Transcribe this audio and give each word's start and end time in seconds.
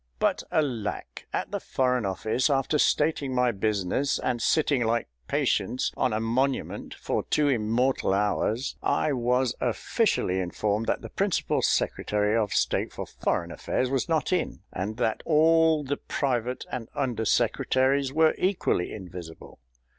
But 0.17 0.41
alack! 0.51 1.27
at 1.31 1.51
the 1.51 1.59
Foreign 1.59 2.07
Office, 2.07 2.49
after 2.49 2.79
stating 2.79 3.35
my 3.35 3.51
business 3.51 4.17
and 4.17 4.41
sitting 4.41 4.83
like 4.83 5.07
Patience 5.27 5.91
on 5.95 6.11
a 6.11 6.19
Monument 6.19 6.95
for 6.95 7.21
two 7.25 7.47
immortal 7.49 8.11
hours, 8.11 8.75
I 8.81 9.13
was 9.13 9.53
officially 9.61 10.39
informed 10.39 10.87
that 10.87 11.01
the 11.03 11.09
Principal 11.09 11.61
Secretary 11.61 12.35
of 12.35 12.51
State 12.51 12.91
for 12.91 13.05
Foreign 13.05 13.51
Affairs 13.51 13.91
was 13.91 14.09
not 14.09 14.33
in, 14.33 14.61
and 14.73 14.97
that 14.97 15.21
all 15.23 15.83
the 15.83 15.97
Private 15.97 16.65
and 16.71 16.89
Under 16.95 17.23
Secretaries 17.23 18.11
were 18.11 18.33
equally 18.39 18.91
invisible. 18.91 19.59